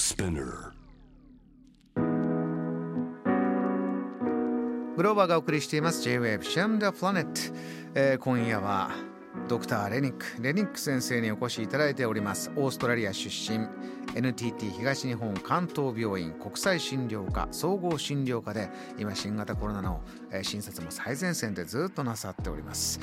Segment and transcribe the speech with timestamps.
[0.00, 0.72] Spinner.
[4.96, 6.02] グローバーがお送りしています。
[6.02, 7.30] J-Wave シャムダプラネット、
[7.94, 8.90] えー今夜は
[9.46, 12.50] ドクターレニックレニック先生にお越しいただいております。
[12.56, 13.68] オーストラリア出身
[14.16, 20.00] NTT 東日本関東病院国際診療科総合診療科で今新型コロナの
[20.42, 22.98] 診察も最前線でずっとなさっております。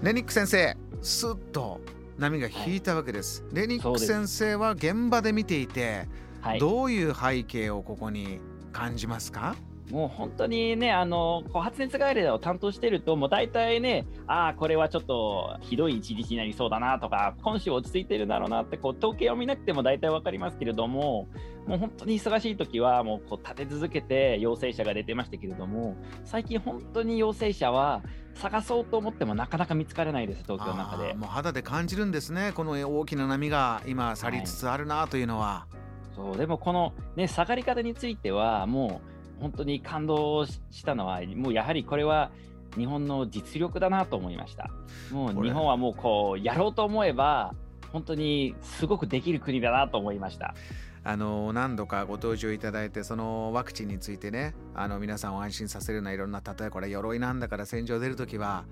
[0.00, 1.80] レニック先生スッと
[2.20, 6.06] 波が引いたわけです、レニック先生は現場で見ていて、
[6.42, 8.40] はい、どういう背景をここに
[8.72, 9.56] 感じますか？
[9.90, 21.26] もう本当にね、あの発熱外来を担当してると、もう大体ね、ああ、これはちょっとひどい一日になりそうだなとか、今週落ち着いてるだろうなって、こう統計を見なくても大体わかりますけれども、
[21.66, 28.02] もう本当に忙しい時は、もうこう立て続けて陽性者が出てましたけれども、最近、本当に陽性者は
[28.34, 31.14] 探そうと思ってもなかなか見つからないです、東京の中で。
[31.14, 35.66] もう肌で感じるんですねこの大きな波が今去りつつあるなというのは、
[36.14, 39.00] そうでもこの、ね、下がり方についてはも
[39.38, 42.30] う本当に感動ししたのはもうやはりこれは
[42.76, 44.70] 日本の実力だなと思いました。
[45.10, 47.54] もう日本はもうこうやろうと思えば
[47.92, 50.54] 本当にすごくできる国だなと思いました
[51.02, 58.64] あの何度かご登場いただいてそのワクチンについてねあの皆さんを安心させるようないろんな例えこれ鎧なんだから戦場出る時は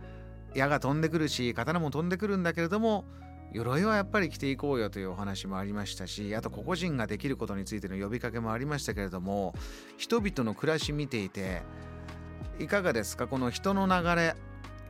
[0.55, 3.07] 矢が飛んでくるし刀も飛んでくるんだけれども
[3.53, 9.55] 鎧はやっぱり着ていこうよというお話もありましたしあと個々人ができることについての呼びかけもありましたけれども
[9.97, 11.63] 人々の暮らし見ていて
[12.59, 13.27] いかがですか？
[13.27, 14.35] この人の流れ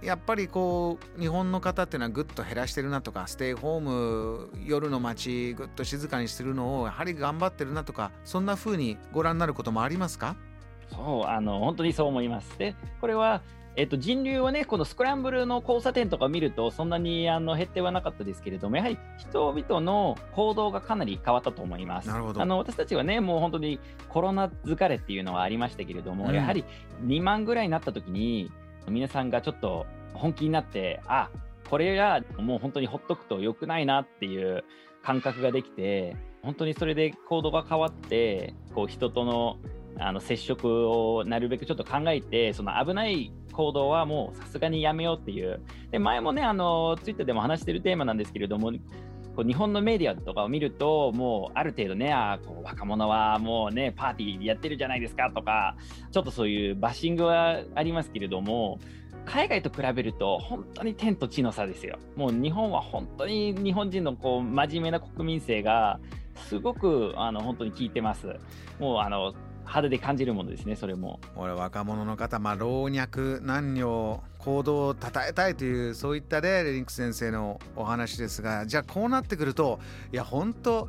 [0.03, 10.37] やっぱりこう日本の方っていうのはぐっと減らしてるなとかステイホーム夜の街ぐっと静かにするのをやはり頑張ってるなとかそんな風にご覧になることもありますか？
[10.91, 12.57] そうあの本当にそう思います。
[12.59, 13.43] でこれは
[13.77, 22.09] えっと、人流はね、このスクランブルの交差点とか見ると、そんなにあの減ってはなかったですけれども、やはり人々の行動がかなり変わったと思います。
[22.09, 22.43] なるほど。
[22.43, 26.35] あの私たちはね、もう本当にコロナ疲れっていうのはありましたけれども、うん。
[26.35, 26.65] やはり
[27.05, 28.51] 2万ぐらいになった時に、
[28.91, 31.31] 皆さんがちょっと本気になって、あ
[31.71, 34.65] これがもう本当にほっとくと良くないなっていう
[35.03, 39.59] 感覚ができて、本当にそれで行動が変わって、こう人との
[40.01, 45.61] あの接触をなるべくちょっと考えて、その危ない行動はもうさすがにやめようっていう。
[45.91, 48.73] で、前もね、あの、ツイッターでも話してるテーマなんですけれども、
[49.39, 55.77] こう日本のメディアとかを見ると、もうある程度ね、あこう若者はもうね、パーティーやってるじゃないですかとか、
[56.11, 58.81] ちょっとそういうバッシングはありますけれども、
[59.27, 62.01] 海外と比べると本当に天と地の差ですよ。
[62.17, 66.01] もう日本は本当に日本人のこう真面目な国民性が
[66.35, 68.27] すごくあの本当に効いてます。
[68.81, 69.35] もうあの
[69.69, 71.21] 肌で感じるものですね、それも。
[71.37, 79.79] 俺若者の方、まあ、老若男女行動を称えたいというそういったねレリンク先生のお話ですがじゃあこうなってくると
[80.13, 80.89] いや本当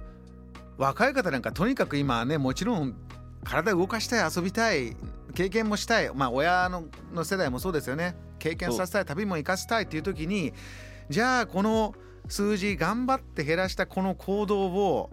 [0.77, 2.95] 若い方なんかとにかく今ねもちろん
[3.43, 4.95] 体動かしたい遊びたい
[5.35, 10.53] 経験もしたいまあ親のの世代もそうですよね経験させたい旅も行かせたいっていう時に
[11.09, 11.95] じゃあこの
[12.29, 15.09] 数字頑張って減らしたこの行動を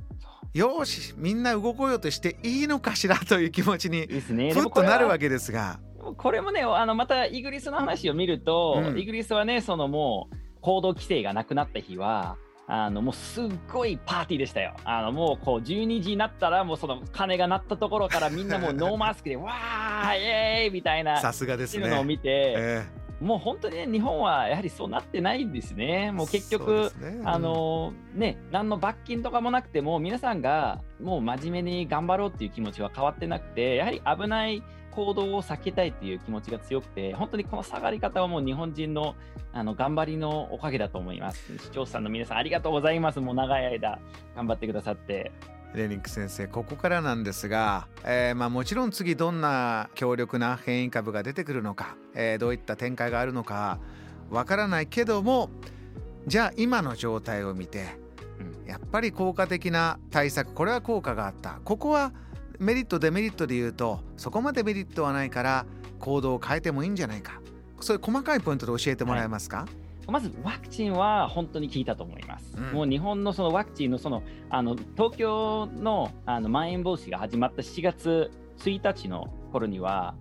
[0.57, 4.07] よしみんな動こうよとしていいのかしらという気持ちに。
[4.07, 5.81] ふっとなるわけけですが。
[6.17, 12.37] これもね、あのまたイギリスの話を見ると、うんイギリスはね、そのもう行動規制がなくなった日は、
[12.69, 14.75] あのもうすっごいパーティーでしたよ。
[14.85, 21.89] あのもうこう12時になったら、もうその鐘が鳴ったところからみんなもうノーマスクで、わー、イエーイみたいな、さすがですね。
[21.89, 22.87] のを見て、え
[23.21, 26.09] もう本当にね、日本はやはりそうなってないんですね。
[26.09, 39.15] えもう結局ねあのね、何の罰金とかもなくても、皆さんがもう真面目に頑張ろうっていう気持ちは変わってなくて、やはり危ない行動を避けたいっていう気持ちが強くて、本当にこの下がり方はもう日本人の
[39.53, 41.57] あの頑張りのおかげだと思います。
[41.59, 43.21] 視聴者さんの皆さん、ありがとうございます。
[43.21, 43.99] もう長い間
[44.35, 45.33] 頑張ってくださって。
[45.77, 53.79] レニック先生ここからなんですが、えーまあ、もちろん次どんな強力な変異株が出てくるのか、えーどういった展開があるのか
[54.31, 55.51] わからないけども
[56.27, 57.99] じゃあ今の状態を見て
[58.41, 58.69] うん。
[58.69, 61.61] やっぱり効果的な対策これは効果があった。
[61.65, 62.13] ここは
[62.59, 65.67] メリットデメリットで言うとそこまでメリットはないから
[66.01, 67.41] 行動を変えてもいいんじゃないか。
[67.81, 69.67] そういう細かいポイントで教えてもらえますか、
[70.09, 72.57] まずワクチンは本当に効いたと思います。
[72.57, 80.15] うんもう日本のそのワクチンのそのあの東京のあのまん延防止が始まった7月1日の頃には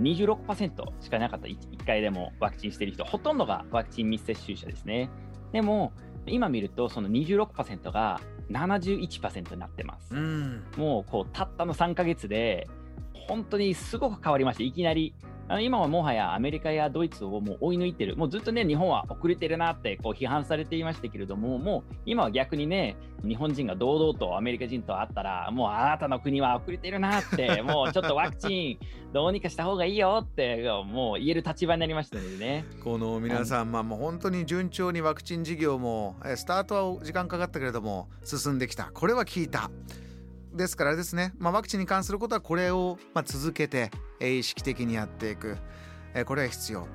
[0.00, 5.10] 26%しかなかった 1, 回でもワクチンしている人ほとんどがワクチン未接種者ですね。
[5.52, 5.92] でも
[6.26, 10.14] 今見るとその26%が71%になってます。
[10.14, 12.68] うんもうこうたったの3ヶ月で
[13.28, 14.62] 本当にすごく変わりました。
[14.62, 15.14] いきなり
[15.52, 32.64] あの今はもはやアメリカやドイツをもう追い抜いてる、もうずっとね、日本は遅れてるなってこう批判されていましたけれども、もう今は逆にね、日本人が堂々とアメリカ人と会ったら、もうあなたの国は遅れてるなって、 もうちょっとワクチンどうにかした方がいいよって、もう言える立場になりましたのでね。
[32.82, 38.90] この皆さん、まあ、もう本当に順調にワクチン事業も、スタートは時間かかったけれども、進んできた。
[38.94, 39.70] これは聞いた。
[40.54, 43.90] ですからですね、まあ、ワクチンに関することはこれをま続けて
[44.20, 45.56] え意識的にやっていく、
[46.14, 46.86] えこれは必要。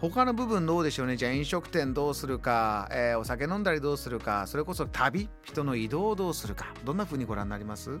[0.00, 1.16] 他の部分どうでしょうね。
[1.16, 6.74] じゃあ飲食店どうするか、えー、お酒飲んだりどうするかそれこそ旅人の移動をどうするか。
[6.84, 7.98] どんな風にご覧になります？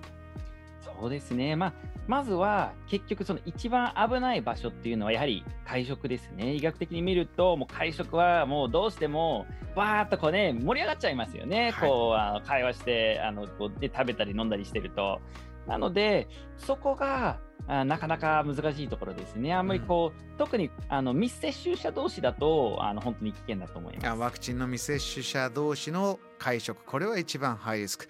[0.84, 1.72] そうですね、まあ、
[2.06, 6.54] まずは結局、その一番危ない場所っていうのはやはり会食ですね。
[6.54, 15.20] 医学的に見ると、もう会食はもうどうしても、わーっとこうね、盛り上がっちゃいますよね、はい、こうあの会話してあのこうで食べたり飲んだりしてると。
[15.66, 16.28] なので、
[16.58, 19.54] そこがあなかなか難しいところですね。
[19.54, 24.20] あんまりこう、うん、特にあの未接種者同士だとあの本当に危険だと思います。
[24.20, 28.08] ワクチンの未接種者同士の会食、これは一番ハイリスク。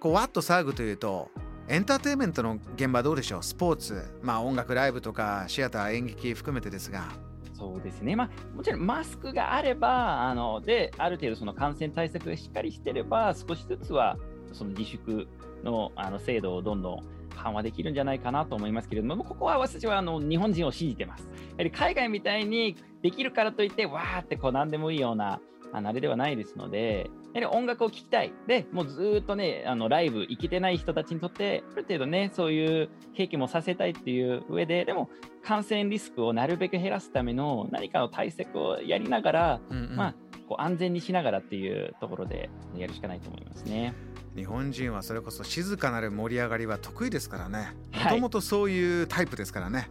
[0.00, 1.30] こうわっと騒ぐというと、
[1.68, 3.42] エンターテインメントの現場どうでしょう？
[3.42, 7.08] スポーツ、まあ、音楽ライブとかシアター演劇含めてですが。
[7.54, 14.16] そうですね、まあ、もちろんマスクがあればあのである程度その感染対策がしっかりしてれば少しずつは
[14.52, 15.26] その自粛
[15.64, 17.00] のあの制度をどんどん
[17.34, 21.24] 緩和できるんじゃないかなと思いますけれども、ここは私はあの日本人を信じてます。
[21.24, 21.28] や
[21.58, 25.40] はり海外みたいにできるからといって、わーってこう何でもいいような
[25.72, 28.32] あのあれではないですので、やはり音楽を聴きたい。
[28.46, 35.10] で、もうずっとね、あのライブ行けてない人たちにとって、ある程度ね、そういう経験もさせたいっていう上で、でも
[35.44, 40.14] 感染リスクをなるべく減らすための何かの対策をやりながら、うんうん、まあ、
[40.48, 43.94] こう安全にしながらっていうところでやるしかないと思いますね。
[44.34, 47.74] 日本人はそれこそ静かなる盛り上がりは得意ですからね。
[48.04, 49.88] もともとそういうタイプですからね。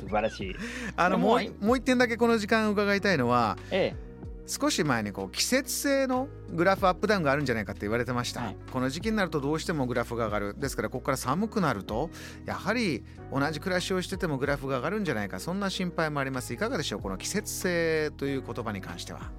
[0.00, 0.56] 素晴らしい。
[0.96, 4.05] あのもうもう一点だけこの時間伺いたいのは、ええ、
[4.46, 10.54] 少し前にこう季節性のグラフアップダウンがあるんじゃないかって言われてました、はい、この時期になるとどうしてもグラフが上がる。
[10.56, 12.10] ですからここから寒くなると
[12.44, 15.40] やはり同じ暮らしをしててもグラフが上がるんじゃないか。
[15.40, 16.54] そんな心配もあります。
[16.54, 17.00] いかがでしょう？
[17.00, 19.32] この季節性という言葉に関しては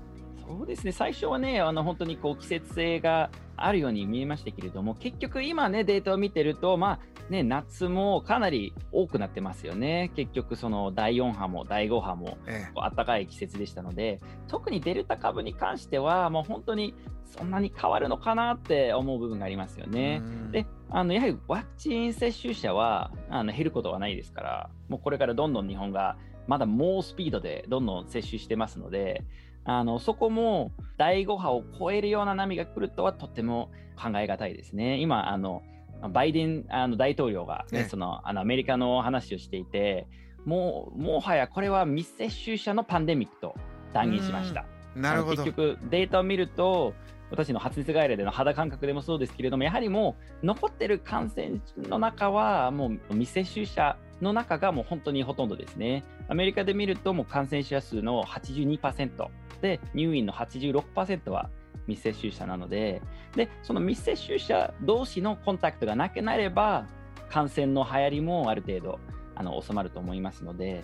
[0.48, 0.94] そうですね。
[0.94, 10.12] 最初はねあの本当にこう季節性があるように見えましたけれども結局今ねデータを見てるとまあね夏もかなり多くなってますよね。
[10.16, 12.38] 結局その第4波も第5波も
[12.76, 16.96] 暖かい季節でしたので、ええ、特にデルタ株に関してはもう本当に
[17.26, 20.22] そんなに変わるのかなって思う部分がありますよね。
[20.52, 26.18] であのやはりワクチン接種者はあの減ることはないですからもうこれからどんどん日本が
[26.48, 29.24] まだ猛スピードでどんどん接種してますので
[29.68, 33.70] あのそこも第5波を超えるような波が来るとはとても
[34.02, 34.98] 考え難いですね。
[35.00, 35.62] 今あの
[36.10, 40.08] バイデンあの大統領がね、ねそのあのアメリカの話をしていて
[40.46, 43.56] もうもはやこれは未接種者のパンデミックと
[43.94, 44.66] 断言しました。
[44.96, 46.94] なるほど結局データを見ると
[47.30, 51.60] 私の発熱外来での肌感覚でもそうですけれどもやはりもう残ってる感染
[51.90, 56.06] の中はもう未接種者の中がもう本当にほとんどですね。
[56.30, 59.28] アメリカで見るともう感染者数の82%
[59.62, 61.50] で入院の86%は
[61.88, 63.02] 未接種者なので
[63.36, 66.86] でその未接種者同士のコンタクトがなくなれば
[67.30, 69.00] 感染の流行りもある程度
[69.36, 70.84] あの収まると思いますので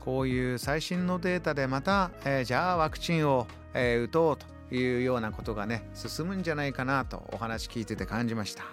[0.00, 4.36] こういう最新のデータでまた、えー、じゃあワクチンを、えー、打とう
[4.68, 8.64] というようなことがね進むんじゃないかなとお話聞いてて感じました。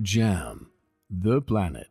[0.00, 0.66] JAM
[1.10, 1.86] The Planet